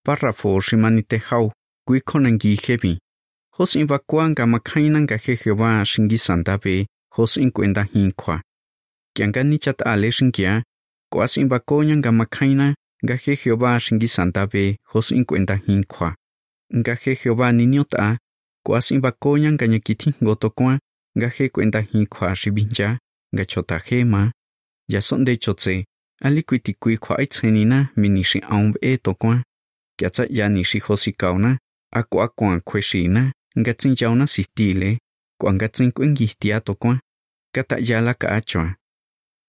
Párrafo 0.07 0.61
shimanite 0.61 1.17
hau 1.19 1.53
kui 1.87 2.01
konangi 2.01 2.55
hebi. 2.55 2.99
Jos 3.59 3.77
in 3.77 3.87
bakwa 3.87 4.31
nga 4.31 4.47
makhaina 4.47 5.01
nga 5.01 5.17
he 5.17 5.37
Jehová 5.37 5.85
shingi 5.85 6.19
santabe 6.19 6.87
jos 7.17 7.37
in 7.37 7.51
cuenta 7.51 7.83
hi 7.83 8.13
kwa 8.17 8.43
Kianga 9.15 9.43
ni 9.45 9.59
chat 9.59 9.83
ale 9.87 10.11
shingia, 10.13 10.63
Koas 11.11 11.37
in 11.37 11.49
bakonya 11.49 11.97
nga 11.97 12.13
makhaina 12.13 12.75
nga 13.05 13.15
he 13.17 13.37
Jehová 13.37 13.81
shingi 13.81 14.09
santabe 14.09 14.77
jos 14.93 15.11
in 15.11 15.25
cuenta 15.25 15.61
ngaje 16.75 17.15
Jehová 17.15 17.53
niño 17.53 17.85
ta, 17.85 18.19
kuasin 18.65 19.01
bakoyan 19.01 19.55
nga 19.55 19.67
nyakiti 19.67 20.11
ngotokwa 20.23 20.79
nga 21.19 21.29
he 21.29 21.49
cuenta 21.49 21.81
hin 21.81 22.07
kwa 22.07 22.35
shibinja 22.37 22.99
nga 23.35 23.45
chota. 23.45 23.81
Ya 24.89 25.01
son 25.01 25.25
de 25.25 25.37
chotse 25.37 25.85
ali 26.23 26.43
kuiti 26.43 26.75
kui 26.75 26.97
kwa 26.99 27.19
aitsenina 27.19 27.89
minishi 27.97 28.41
aumb 28.41 28.77
e 28.81 28.97
tokwa. 28.97 29.43
Kiatsa 29.99 30.27
ya 30.31 30.49
nishi 30.49 30.81
josi 30.89 31.13
kauna 31.13 31.59
ako 31.93 32.23
akwa 32.23 32.61
kweshina 32.61 33.33
nga 33.59 33.75
tsinjauna 33.75 34.27
sistile 34.27 34.99
kwa 35.41 35.55
nga 35.55 35.69
kuengihtia 35.69 36.61
tokwa. 36.61 37.01
Kata 37.55 37.77
yala 37.79 38.15
ka 38.15 38.29
achwa. 38.29 38.75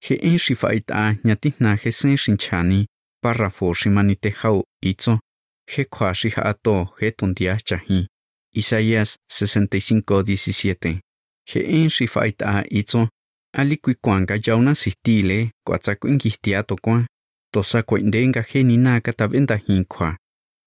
He 0.01 0.15
en 0.15 0.37
shifaita 0.37 1.15
nyatina 1.23 1.75
hesen 1.75 2.17
shinchani, 2.17 2.87
párrafo 3.23 3.73
shimanite 3.73 4.29
hau 4.29 4.63
itzo, 4.81 5.19
he 5.67 5.85
kwa 5.85 6.15
shihato 6.15 6.89
he 6.99 7.11
tondia 7.11 7.57
chahi. 7.57 8.07
Isaías 8.55 9.17
65:17. 9.31 10.99
Je 11.45 11.59
en 11.59 11.89
shifaita 11.89 12.63
itzo, 12.69 13.09
ali 13.53 13.77
kuikuanga 13.77 14.39
yauna 14.45 14.75
sistile, 14.75 15.51
kwatsakuingihtia 15.67 16.63
tokwa, 16.63 17.07
tosa 17.53 17.83
kwendenga 17.83 18.41
he 18.41 18.63
nina 18.63 19.01
katabenda 19.01 19.55
hinkwa. 19.55 20.17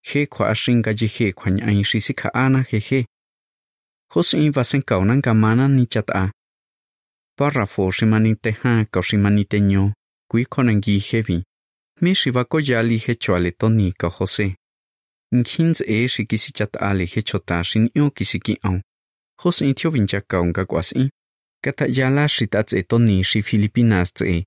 He 0.05 0.26
shinga 0.26 0.49
ashinga 0.50 0.95
jihe 0.95 1.33
kwa 1.33 1.50
nyain 1.50 1.85
shisika 1.85 2.35
ana 2.35 2.65
jeje. 2.73 2.79
he. 2.97 3.07
Josin 4.15 4.53
vasen 4.53 4.83
kaunan 4.83 5.23
kamana 5.23 5.69
ni 5.69 5.87
chata. 5.87 6.33
Párrafo 7.38 7.91
shimanite 7.91 8.50
ha 8.50 8.85
ka 8.91 9.03
shimanite 9.03 9.61
nyo, 9.61 9.93
kui 10.31 10.45
konangi 10.47 10.99
hebi. 10.99 11.45
Me 12.00 12.15
shivako 12.15 12.61
yali 12.61 12.99
José. 12.99 14.55
Nkins 15.33 15.80
e 15.87 16.09
shikisi 16.09 16.52
chat 16.52 16.76
ale 16.80 17.04
he 17.06 17.23
chota 17.23 17.62
shin 17.64 17.90
yo 17.95 18.11
kisiki 18.11 18.59
au. 18.62 18.80
Jose 19.42 19.68
intio 19.68 19.90
vincha 19.90 20.21
kaunga 20.21 20.64
kwasi. 20.64 21.11
Kata 21.64 21.87
yala 21.87 22.28
shitats 22.28 22.73
e 22.73 22.83
toni 22.83 23.25
shi 23.25 23.42
Filipinas 23.42 24.12
tse. 24.12 24.45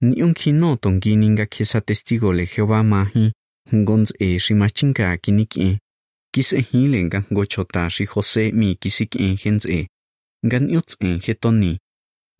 Ni 0.00 0.22
un 0.22 0.34
kino 0.34 0.76
tongi 0.76 1.16
ninga 1.16 1.46
kesa 1.46 1.80
testigo 1.80 2.32
le 2.32 2.46
Jehová 2.46 2.82
mahi. 2.82 3.32
Ngons 3.74 4.12
e 4.18 4.38
shimachinga 4.38 5.16
kiniki. 5.16 5.78
Kis 6.34 6.52
e 6.52 6.60
hile 6.60 7.04
nga 7.04 7.22
ngo 7.32 7.46
chota 7.46 7.90
shi 7.90 8.04
Jose 8.06 8.52
mi 8.52 8.74
kisiki 8.74 9.18
e 9.18 9.36
hens 9.44 9.66
e. 9.66 9.88
Ngan 10.46 10.70
yots 10.70 10.96
e 11.00 11.18
he 11.26 11.34
toni. 11.34 11.78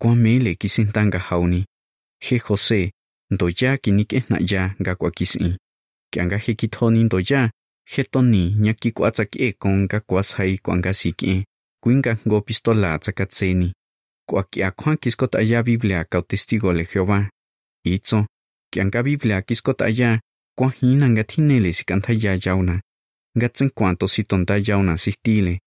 kwamele 0.01 0.55
kisintanga 0.55 1.19
hauni. 1.19 1.65
He 2.19 2.39
Jose, 2.39 2.91
ndoya 3.31 3.77
kinike 3.77 4.23
na 4.29 4.39
ya 4.49 4.75
nga 4.81 4.95
kwa 4.95 5.11
kisi. 5.11 5.57
Kianga 6.13 6.37
he 6.37 6.53
kitoni 6.53 7.03
ndoya, 7.03 7.51
he 7.93 8.03
toni 8.03 8.55
nyaki 8.57 8.91
kwa 8.91 9.11
tsaki 9.11 9.39
e 9.47 9.51
konga 9.53 9.99
kwa 9.99 10.23
sai 10.23 10.57
kwa 10.57 10.77
nga 10.77 10.93
siki. 10.93 11.29
E. 11.29 11.45
Kuinga 11.83 12.17
ngo 12.27 12.41
pistola 12.41 12.99
tsakatseni. 12.99 13.73
Kwa 14.29 14.43
kia 14.43 14.71
kwa 14.71 14.97
kiskot 14.97 15.35
aya 15.35 15.63
Biblia 15.63 16.03
kau 16.03 16.21
testigo 16.21 16.73
le 16.73 16.83
Jehová. 16.83 17.29
Itzo, 17.85 18.25
kianga 18.73 19.03
Biblia 19.03 19.41
kiskot 19.41 19.81
aya, 19.81 20.19
kwa 20.57 20.69
hina 20.71 21.09
nga 21.09 21.23
tinele 21.23 21.73
sikanta 21.73 22.13
ya 22.13 22.39
yauna. 22.45 22.81
Nga 23.37 23.49
tsen 23.49 23.69
kwanto 23.69 24.07
sitonta 24.07 24.57
yauna 24.67 24.97
sistile. 24.97 25.59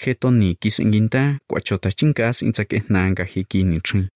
Hetoni 0.00 0.54
kisenginta 0.54 1.38
kwachota 1.46 1.92
chinkas 1.92 2.42
intsakehna 2.42 3.10
nga 3.10 3.24
hiki 3.24 3.64
nitri. 3.64 4.08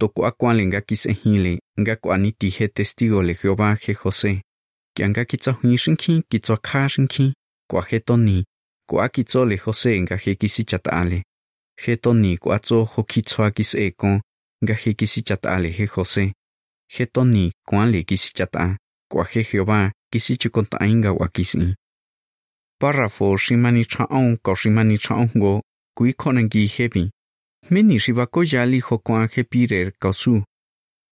Toko 0.00 0.26
akwale 0.26 0.66
nga 0.66 0.80
kisehile 0.80 1.60
nga 1.80 1.96
kwani 1.96 2.32
tije 2.32 2.68
testigo 2.68 3.22
le 3.22 3.34
Jehová 3.34 3.76
je 3.86 3.92
José. 3.94 4.40
Kianga 4.98 5.24
kitsohni 5.24 5.78
shinki 5.78 6.22
kitsokha 6.30 6.88
shinki 6.88 7.34
kwa 7.70 7.82
hetoni 7.82 8.44
kwa 8.88 9.08
kitso 9.08 9.44
le 9.44 9.56
José 9.56 10.02
nga 10.02 10.16
he 10.16 10.34
kisichatale. 10.34 11.22
Hetoni 11.80 12.38
kwa 12.38 12.58
tso 12.58 12.84
hokitswa 12.84 13.50
kiseko 13.50 14.20
nga 14.64 14.74
he 14.74 14.92
kisichatale 14.94 15.70
je 15.70 15.86
José. 15.86 16.32
Hetoni 16.90 17.52
kwa 17.68 17.86
le 17.86 18.02
kisichata 18.02 18.76
kwa 19.10 19.24
je 19.34 19.42
Jehová, 19.42 19.92
kisichikonta 20.12 20.86
inga 20.86 21.12
wakisi. 21.12 21.74
Párrafo, 22.80 23.36
shimani 23.36 23.84
chaon, 23.84 24.36
ko 24.42 24.54
shimani 24.54 24.98
chaon 24.98 25.28
go, 25.34 25.62
kui 25.96 26.12
konangi 26.12 26.66
hebi. 26.66 27.10
Meni 27.70 27.98
shibako 27.98 28.44
yali 28.44 28.80
hokon 28.80 29.28
hepirer 29.28 29.92
kausu. 30.00 30.42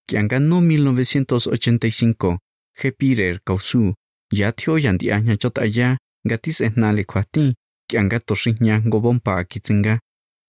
Kianga 0.08 0.38
no 0.40 0.60
1985 0.60 2.38
Jepirer 2.82 3.40
kausu. 3.44 3.94
Ya 4.32 4.52
tio 4.52 4.78
yanti 4.78 5.12
aña 5.12 5.36
chota 5.36 5.64
ya, 5.64 5.98
gatis 6.24 6.60
esnale 6.60 7.04
kwati. 7.04 7.54
Kianga 7.88 8.18
toshinya 8.20 8.80
go 8.80 9.00
bompa 9.00 9.44
kitsinga. 9.44 10.00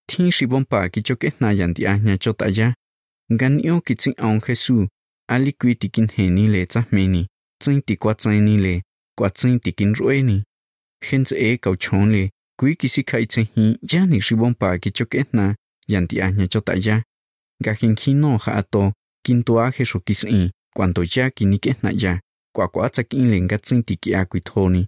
Tin 0.07 0.31
shibompa 0.31 0.89
kichoke 0.89 1.33
na 1.39 1.51
yanti 1.51 1.85
aña 1.87 2.17
chota 2.17 2.47
ya. 2.47 2.73
Ganio 3.29 3.81
kitsin 3.81 4.13
aon 4.17 4.41
Jesu. 4.47 4.87
Ali 5.29 5.53
kui 5.53 5.75
tikin 5.75 6.07
heni 6.07 6.47
le 6.47 6.65
tsahmeni. 6.65 7.27
Tsin 7.59 7.81
tikwa 7.81 8.13
tsini 8.15 8.57
le. 8.57 8.81
Kwa 9.17 9.29
tsin 9.29 9.59
tikin 9.59 9.95
rueni. 9.95 10.43
Hens 11.01 11.31
e 11.31 11.57
kauchon 11.57 12.11
le, 12.11 12.29
kui 12.57 12.75
kisi 12.75 13.03
kai 13.03 13.25
tse 13.27 13.47
ya 13.91 14.05
ni 14.05 14.21
shibon 14.21 14.53
bompa 14.53 14.77
ki 14.79 14.91
choke 14.91 15.25
na, 15.33 15.55
yanti 15.87 16.21
aña 16.21 16.47
chota 16.47 16.73
ya. 16.75 17.03
Gajin 17.63 17.95
kino 17.95 18.37
ha 18.37 18.51
ato 18.55 18.93
kinto 19.23 19.71
jesu 19.71 19.99
kisin 19.99 20.51
cuando 20.77 21.01
ya 21.15 21.29
kini 21.31 21.57
ke 21.59 21.75
na 21.83 21.91
ya 21.91 22.21
kwa 22.55 22.67
kwa 22.67 22.89
tsa 22.89 23.03
kin 23.03 23.31
le 23.31 23.41
nga 23.41 23.57
tsin 23.57 23.81
ti 23.83 23.95
ki 23.97 24.13
a 24.15 24.25
kwi 24.29 24.41
thoni 24.41 24.85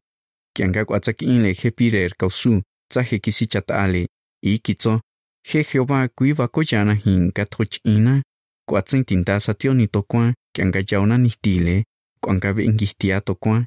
kyanga 0.56 0.86
kwa 0.86 1.00
tsa 1.00 1.14
kin 1.14 1.42
le 1.44 1.52
he 1.60 1.70
pirer 1.72 2.12
kausu 2.20 2.62
tsa 2.92 3.02
he 3.02 3.18
kisi 3.20 3.46
chata 3.48 3.74
ale 3.84 4.02
i 4.46 4.60
kitso 4.66 5.02
he 5.50 5.60
Jehová 5.70 6.08
kwi 6.16 6.32
va 6.38 6.48
ko 6.48 6.62
yana 6.72 6.94
hin 6.94 7.32
ka 7.32 7.46
thoch 7.46 7.76
ina 7.84 8.22
kwa 8.70 8.82
tsin 8.82 9.04
tinta 9.04 9.40
sa 9.40 9.54
ni 9.74 9.88
to 9.88 10.02
kwa 10.04 10.34
kyanga 10.54 10.82
jauna 10.90 11.18
ni 11.18 11.30
stile 11.30 11.86
kwanga 12.22 12.54
be 12.54 12.64
ingihtia 12.70 13.22
to 13.22 13.36
kwa 13.36 13.66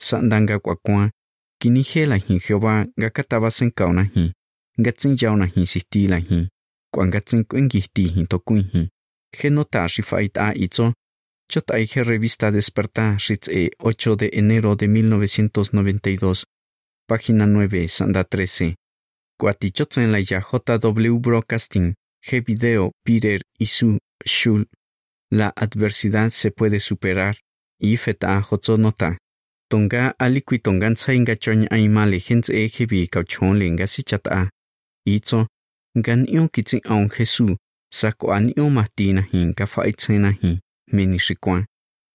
sandanga 0.00 0.58
kwa 0.58 0.76
kwa 0.76 1.10
kini 1.60 1.82
he 1.82 2.06
la 2.06 2.16
hin 2.16 2.38
Jehová 2.38 2.86
nga 2.98 3.10
kataba 3.10 3.50
sen 3.50 3.70
kauna 3.70 4.02
hin 4.04 4.32
nga 4.80 4.92
tsin 4.92 5.16
itzo 10.54 10.94
hin 11.48 11.60
si 11.60 11.60
stila 11.60 11.72
hin 11.72 11.78
kwanga 11.78 11.78
tsin 11.78 11.78
kwingihti 11.78 11.78
hin 11.78 11.78
to 11.78 11.78
kuin 11.78 11.78
hin 11.78 11.78
he 11.78 11.78
nota 11.78 11.78
shi 11.78 11.78
faita 11.78 11.78
itso 11.78 11.78
Chota 11.78 11.78
Ige 11.78 12.02
Revista 12.02 12.50
Despertar, 12.50 13.16
Ritz-E, 13.28 13.70
8 13.78 14.16
de 14.16 14.28
enero 14.32 14.76
de 14.76 14.86
1992, 14.86 16.44
página 17.06 17.46
9, 17.46 17.88
Sanda 17.88 18.24
13. 18.24 18.74
Cuatichotzen 19.38 20.12
la 20.12 20.18
ya 20.18 20.42
JW 20.42 21.18
Broadcasting, 21.18 21.94
G 22.20 22.42
Video, 22.46 22.92
Peter 23.02 23.40
Isu, 23.58 23.98
Shul. 24.26 24.66
La 25.30 25.52
adversidad 25.56 26.30
se 26.30 26.50
puede 26.50 26.80
superar. 26.80 27.36
Y 27.80 27.96
feta 27.96 28.44
nota. 28.76 29.16
Tonga 29.70 30.14
aliqui 30.18 30.58
tongan 30.58 30.94
tsainga 30.94 31.36
choñ 31.36 31.66
aimale 31.70 32.18
hens 32.18 32.50
e 32.50 32.68
hebi 32.68 33.06
kauchon 33.06 33.58
lenga 33.58 33.86
si 33.86 34.02
chata. 34.02 34.50
Itzo, 35.06 35.46
gan 35.94 36.26
ion 36.28 36.48
kitsi 36.48 36.80
aun 36.84 37.08
Jesu, 37.08 37.56
sako 37.90 38.32
an 38.32 38.52
ion 38.56 38.72
mahtina 38.72 39.22
hin 39.32 39.54
ka 39.54 39.66
faitzena 39.66 40.32
hin. 40.90 40.96
meni 40.96 41.18
shikwan. 41.18 41.64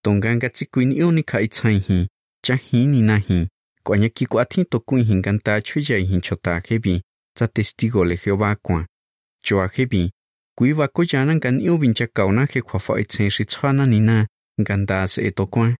Tonganga 0.03 0.49
tsikuin 0.49 0.91
ioni 0.91 1.23
ka 1.23 1.41
itsai 1.41 1.77
hi, 1.79 2.07
cha 2.41 2.55
hi 2.55 2.85
ni 2.87 3.01
na 3.01 3.17
hi, 3.17 3.47
kwa 3.83 3.97
nyaki 3.97 4.25
kwa 4.25 4.45
tin 4.45 4.65
to 4.65 4.79
kuin 4.79 5.03
hin 5.03 5.21
ganta 5.21 5.61
chuya 5.61 5.97
hin 5.97 6.21
chota 6.21 6.61
hebi, 6.67 7.01
tsa 7.35 7.47
testigo 7.47 8.05
le 8.05 8.15
Jehová 8.15 8.55
kwa. 8.55 8.85
Choa 9.43 9.67
hebi, 9.67 10.11
kui 10.57 10.71
va 10.73 10.87
ko 10.87 11.03
yana 11.11 11.39
gan 11.39 11.61
iu 11.61 11.77
bincha 11.77 12.07
kauna 12.07 12.45
he 12.45 12.61
kwa 12.61 12.79
fa 12.79 12.99
itsen 12.99 13.29
shi 13.29 13.45
tswana 13.45 13.85
ni 13.85 13.99
na, 13.99 14.27
ganta 14.59 15.07
se 15.07 15.21
eto 15.27 15.45
kwa. 15.47 15.75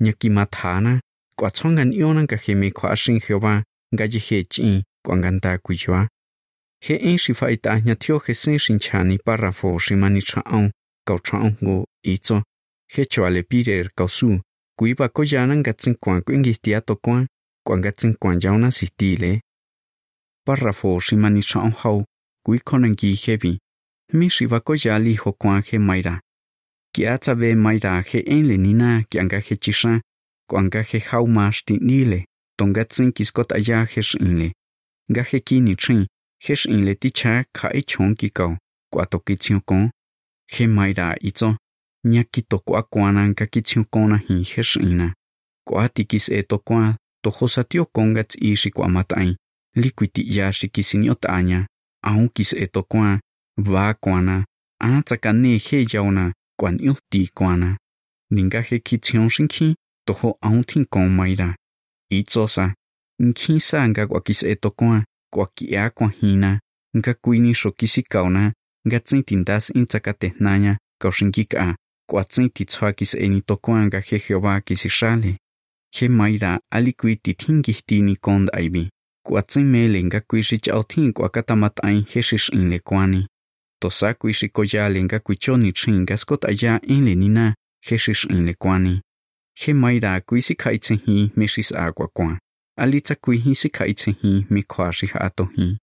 Nyaki 0.00 0.30
mathana, 0.30 1.00
kwa 1.36 1.50
tsongan 1.50 1.92
iona 1.92 2.26
ka 2.26 2.36
hemi 2.36 2.70
kwa 2.70 2.90
ashin 2.90 3.18
Jehová, 3.20 3.62
nga 3.94 4.08
je 4.08 4.18
he 4.18 4.42
chi, 4.44 4.84
kwa 5.06 5.16
ganta 5.16 5.58
kujoa. 5.58 6.08
He 6.80 6.94
en 6.96 7.18
shi 7.18 7.32
cầu 11.04 11.18
trọng 11.24 11.54
ngô 11.60 11.84
ý 12.02 12.16
cho 12.16 12.42
khi 12.92 13.04
cho 13.10 13.28
lệ 13.28 13.42
bi 13.50 13.62
để 13.66 13.82
cầu 13.96 14.08
su 14.08 14.28
quý 14.76 14.94
bà 14.98 15.08
có 15.08 15.24
giá 15.24 15.46
năng 15.46 15.62
gạch 15.62 15.78
chân 15.78 15.94
quảng 15.94 16.22
quyển 16.22 16.44
gì 16.44 16.54
tía 16.62 16.80
tổ 16.80 16.94
quan 16.94 17.26
quảng 17.62 17.80
gạch 17.80 17.96
chân 17.96 18.14
quảng 18.14 18.40
giáo 18.40 18.58
năng 18.58 18.70
sĩ 18.70 18.86
tì 18.96 19.16
lệ 19.16 19.38
párrafo 20.46 20.98
si 21.02 21.16
mani 21.16 21.40
trọng 21.42 21.70
hậu 21.76 22.04
quý 22.46 22.58
con 22.64 22.82
năng 22.82 22.94
gì 22.94 23.16
khi 23.16 23.36
bị 23.36 23.58
mi 24.12 24.28
sĩ 24.30 24.46
bà 24.46 24.58
có 24.58 24.76
giá 24.76 24.98
li 24.98 25.16
hồ 25.18 25.32
quảng 25.32 25.62
khi 25.62 25.78
mai 25.78 26.02
ra 26.02 26.20
kia 26.92 27.16
ta 27.20 27.34
về 27.34 27.54
mai 27.54 27.78
ra 27.78 28.02
khi 28.02 28.22
anh 28.26 28.46
lệ 28.46 28.56
nina 28.56 29.02
kia 29.10 29.18
anh 29.18 29.28
khi 29.42 29.56
chỉ 29.60 29.72
sang 29.74 30.00
quảng 30.46 30.70
gạt 30.70 30.82
khi 30.82 30.98
hậu 31.06 31.26
mà 31.26 31.50
sĩ 31.52 31.76
ni 31.80 32.04
lệ 32.04 32.20
tổng 32.56 32.72
gạt 32.72 32.88
chân 32.88 33.12
kis 33.12 33.32
có 33.34 33.42
tại 33.48 33.62
gia 33.62 33.84
khi 33.84 34.02
sĩ 34.04 34.18
lệ 34.20 34.50
gạt 35.08 35.22
khi 35.26 35.38
kia 35.46 35.60
ni 35.60 35.74
chân 35.78 36.06
khi 36.44 36.54
sĩ 36.56 36.72
lệ 36.72 36.94
tí 37.00 37.10
cha 37.14 37.42
khai 37.54 37.82
chọn 37.86 38.14
kỳ 38.14 38.28
cầu 38.28 38.56
quả 38.90 39.04
tổ 39.10 39.18
kỳ 39.26 39.36
chiêu 39.36 39.58
con 39.66 39.88
kwa 42.64 42.82
kwana 42.82 43.34
ka 43.34 43.46
ki 43.46 43.62
tsiu 43.62 43.84
kona 43.84 44.16
hi 44.16 44.42
he 44.42 44.62
shina 44.62 45.14
kwa 45.66 45.88
ti 45.88 46.04
kis 46.04 46.28
e 46.28 46.42
to 46.42 46.58
kwa 46.58 46.96
to 47.22 47.30
hosa 47.30 47.64
tio 47.64 47.84
konga 47.84 48.24
tsi 48.24 48.56
shi 48.56 48.70
kwa 48.70 48.88
matai 48.88 49.36
liquiti 49.74 50.38
ya 50.38 50.52
shi 50.52 50.68
kisinio 50.68 51.14
taña 51.14 51.66
aun 52.02 52.28
kis 52.28 52.52
e 52.52 52.66
to 52.66 52.82
kwa 52.82 53.20
va 53.56 53.94
kwana 53.94 54.44
a 54.80 55.02
tsaka 55.02 55.32
ne 55.32 55.58
he 55.58 55.84
jauna 55.84 56.32
kwan 56.58 56.78
yu 56.80 56.94
ti 57.10 57.30
kwana 57.34 57.78
ninga 58.30 58.60
he 58.60 58.78
ki 58.78 58.98
tsiu 58.98 59.30
shin 59.30 59.48
ki 59.48 59.74
to 60.06 60.12
ho 60.12 60.38
aun 60.42 60.64
tin 60.64 60.84
kon 60.84 61.08
maira. 61.08 61.48
Itso 62.10 62.46
sa 62.48 62.74
nkhi 63.22 63.60
sa 63.60 63.88
nga 63.88 64.06
kwa 64.06 64.20
kis 64.20 64.42
e 64.42 64.54
to 64.62 64.70
kwa 64.70 65.04
kwa 65.32 65.46
ki 65.56 65.76
a 65.76 65.90
kwa 65.90 66.08
hina 66.08 66.60
nga 66.96 67.14
kuini 67.14 67.54
sho 67.54 67.70
kisi 68.88 68.92
kauna 68.92 68.92
nga 68.92 69.00
tsin 69.00 69.22
tindas 69.22 69.70
in 69.70 69.86
tsaka 69.86 70.12
tehnanya 70.12 70.78
kaushinki 71.00 71.44
ka 71.44 71.76
kwa 72.10 72.24
tsin 72.24 72.50
ti 72.50 72.64
tswa 72.64 72.92
kis 72.92 73.14
eni 73.14 73.40
to 73.42 73.56
kwa 73.56 73.88
he 73.90 74.18
Jehová 74.18 74.60
kisi 74.60 74.88
shale 74.88 75.38
he 75.92 76.08
maira 76.08 76.60
alikui 76.70 77.16
ti 77.16 77.34
thingi 77.34 77.82
ti 77.86 78.02
ni 78.02 78.16
kond 78.16 78.50
aibi. 78.52 78.90
Kwa 79.26 79.42
tsin 79.42 79.64
mele 79.64 80.04
nga 80.04 80.20
kui 80.20 80.42
shi 80.42 80.58
chao 80.58 80.82
thin 80.82 81.12
kwa 81.12 81.28
katamat 81.28 81.84
ain 81.84 82.04
he 82.08 82.22
shish 82.22 82.48
in 82.52 82.70
le 82.70 82.78
kwani 82.78 83.26
to 83.80 83.90
sa 83.90 84.14
kui 84.14 84.32
shi 84.32 84.48
ko 84.48 84.64
ya 84.72 84.88
le 84.88 85.02
nga 85.04 85.18
kui 85.18 85.36
choni 85.36 85.72
chin 85.72 86.00
nga 86.00 86.16
skot 86.16 86.44
aya 86.44 86.80
in 86.82 87.04
le 87.04 87.14
nina 87.14 87.54
he 87.80 87.98
shish 87.98 88.24
in 88.24 88.46
le 88.46 88.54
kwani 88.54 89.00
he 89.54 89.72
maira 89.72 90.20
kui 90.20 90.42
si 90.42 90.54
khai 90.54 90.78
tsin 90.78 90.98
hi 91.06 91.30
me 91.36 91.46
shis 91.46 91.72
a 91.72 91.92
kwa 91.92 92.08
kwa 92.08 92.38
ali 92.76 93.00
tsa 93.00 93.14
kui 93.14 93.36
hi 93.38 93.54
si 93.54 93.68
khai 93.68 93.94
tsin 93.94 94.14
hi 94.22 94.46
mi 94.50 94.62
kwa 94.62 94.92
shi 94.92 95.06
ha 95.06 95.30
to 95.30 95.44
hi 95.56 95.76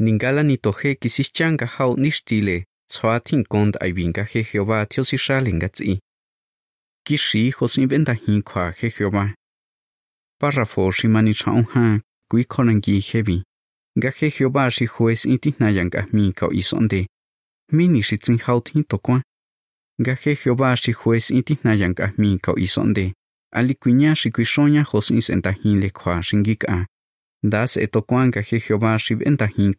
ningala 0.00 0.42
ni 0.42 0.56
to 0.56 0.72
he 0.72 0.94
kisis 0.94 1.32
changa 1.32 1.66
hau 1.66 1.96
nishtile 1.96 2.64
tswa 2.90 3.20
thin 3.20 3.44
kond 3.44 3.76
aibi 3.80 4.08
nga 4.08 4.24
he 4.24 4.42
Jehová 4.42 4.86
thio 4.86 5.04
si 5.04 5.18
shale 5.18 5.52
nga 5.52 5.68
tsi 5.68 6.00
kishi 7.06 7.50
hosin 7.50 7.88
venta 7.88 8.12
hi 8.12 8.42
kwa 8.42 8.70
he 8.70 8.88
Jehová. 8.90 9.34
Párrafo 10.40 10.90
shimani 10.92 11.34
chao 11.34 11.62
ha, 11.62 12.00
kui 12.30 12.44
konangi 12.44 13.00
hebi 13.00 13.42
nga 13.98 14.10
he 14.10 14.30
Jehová 14.30 14.70
shi 14.70 14.86
juez 14.86 15.24
inti 15.24 15.54
nayang 15.58 15.76
yanga 15.76 16.06
mi 16.12 16.32
isonde 16.60 17.06
mini 17.72 18.02
shi 18.02 18.16
tsin 18.18 18.38
hau 18.38 18.60
tin 18.60 18.84
to 18.84 18.98
kwa 18.98 19.22
nga 20.00 20.14
he 20.14 20.34
Jehová 20.34 20.76
shi 20.76 20.92
juez 20.92 21.30
inti 21.30 21.58
na 21.64 21.74
yanga 21.74 22.12
mi 22.18 22.38
isonde 22.56 23.14
ali 23.52 23.74
kuinya 23.74 24.14
shi 24.14 24.30
kui 24.30 24.44
shonya 24.44 24.82
hosin 24.84 25.20
senta 25.20 25.50
hin 25.52 25.80
le 25.80 25.90
kwa 25.90 26.22
shingika 26.22 26.86
das 27.42 27.76
eto 27.76 28.02
kwa 28.02 28.24
he 28.24 28.58
Jehová 28.58 28.98
shi 28.98 29.14
venta 29.14 29.46
hin 29.46 29.74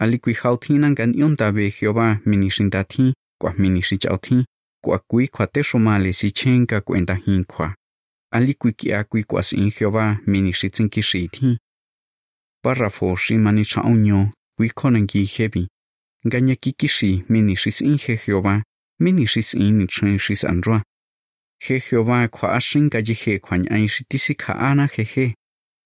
ali 0.00 0.18
kui 0.18 0.34
hau 0.34 0.56
tin 0.56 0.90
nga 0.90 1.06
nyonta 1.06 1.52
be 1.52 1.70
Jehová 1.70 2.20
mini 2.26 2.50
shinta 2.50 2.84
tin 2.84 3.12
kwa 3.40 3.54
mini 3.58 3.82
shi 3.82 3.98
chao 3.98 4.18
tin 4.18 4.44
kwa 4.84 4.98
kwa 4.98 5.46
te 5.46 5.62
si 6.12 6.30
chenka 6.30 6.80
kwenta 6.80 7.14
hin 7.14 7.44
ali 8.32 8.54
kui 8.54 8.72
kia 8.72 9.04
kui 9.04 9.24
kwa 9.24 9.42
sin 9.42 9.70
Jehová 9.70 10.18
mini 10.26 10.52
shi 10.52 10.70
tsin 10.70 10.88
ki 10.88 11.02
shi 11.02 11.28
tin 11.28 11.58
párrafo 12.66 13.16
shi 13.16 13.38
mani 13.38 13.64
chao 13.64 13.94
nyo, 13.94 14.30
kui 14.56 14.70
konangi 14.70 15.24
hebi. 15.24 15.68
Nga 16.26 16.40
nya 16.40 16.56
ki 16.56 16.72
ki 16.72 16.88
he 16.88 17.22
Jehová, 18.16 18.62
mini 18.98 19.26
shi 19.26 19.42
sin 19.42 19.78
ni 19.78 19.86
chen 19.86 20.18
shi 20.18 20.34
san 20.34 20.60
rua. 20.62 20.82
He 21.60 21.78
Jehová 21.78 22.28
kwa 22.28 22.56
ashin 22.56 22.90
ga 22.90 23.02
ji 23.02 23.14
he 23.14 23.40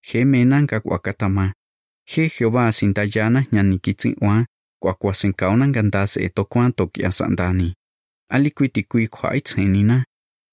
kwa 0.06 0.08
nyai 0.08 0.08
shi 0.08 0.08
tisi 0.08 0.08
ka 0.08 0.08
ana 0.08 0.08
he 0.08 0.12
he 0.12 0.18
he 0.18 0.24
mena 0.24 0.62
nga 0.62 0.80
kwa 0.80 0.98
katama 0.98 1.52
he 2.06 2.28
Jehová 2.28 2.72
sin 2.72 2.94
ta 2.94 3.04
yana 3.14 3.44
nya 3.52 3.62
ni 3.62 3.78
ki 3.78 3.94
tsin 3.94 4.16
wa 4.20 4.46
kwa 4.82 4.94
kwa 4.94 5.14
sin 5.14 5.32
kauna 5.32 5.68
nga 5.68 5.82
ndas 5.82 6.16
e 6.16 6.28
to 6.28 6.44
kwa 6.44 6.72
to 6.72 6.86
ki 6.86 7.04
asandani 7.04 7.74
ali 8.30 8.50
kui 8.50 8.68
ti 8.68 8.82
kui 8.82 9.06
kwa 9.06 9.34
i 9.36 9.40
tsenina 9.40 10.04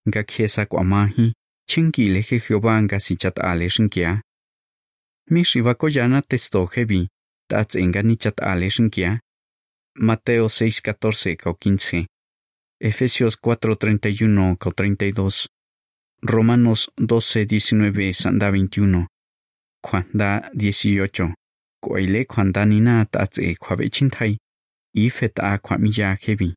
nga 0.08 0.24
kiesa 0.24 0.66
kwa 0.66 0.84
mahi 0.84 1.34
chingi 1.70 2.10
le 2.10 2.22
he 2.22 2.40
Jehová 2.40 2.82
nga 2.84 3.00
si 3.00 3.16
chat 3.16 3.40
ale 3.40 3.70
shinkia 3.70 4.22
mi 5.32 5.44
shiva 5.44 5.74
ko 5.76 5.90
yana 5.90 6.22
testo 6.22 6.66
hebi 6.66 7.08
tats 7.50 7.76
enga 7.76 8.04
ni 8.04 8.16
chat 8.16 8.42
ale 8.42 8.70
shinkia 8.70 9.20
Mateo 10.00 10.46
6:14 10.46 11.50
o 11.50 11.52
15 11.52 12.06
Efesios 12.80 13.38
4:31 13.42 14.52
o 14.52 14.56
32 14.56 15.48
Romanos 16.22 16.92
12:19 16.98 18.14
sanda 18.14 18.52
21 18.52 19.17
Juanda 19.86 20.50
18 20.56 21.34
Koile 21.84 22.26
Juanda 22.26 22.66
nina 22.66 23.06
tats 23.06 23.38
e 23.38 23.56
kwa 23.56 23.76
bechintai 23.78 24.38
Ifet 24.94 25.40
a 25.40 25.58
kwa 25.58 25.78
miya 25.78 26.18
hebi 26.22 26.46